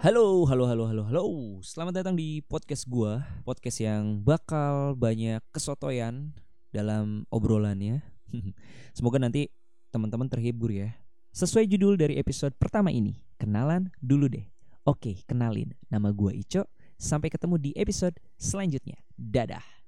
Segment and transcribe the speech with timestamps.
[0.00, 1.22] Halo, halo, halo, halo, halo.
[1.60, 6.32] Selamat datang di podcast gua, podcast yang bakal banyak kesotoyan
[6.72, 8.00] dalam obrolannya.
[8.96, 9.52] Semoga nanti
[9.92, 10.96] teman-teman terhibur ya.
[11.36, 14.48] Sesuai judul dari episode pertama ini, kenalan dulu deh.
[14.88, 15.76] Oke, kenalin.
[15.92, 16.64] Nama gua Ico.
[16.96, 18.96] Sampai ketemu di episode selanjutnya.
[19.20, 19.79] Dadah.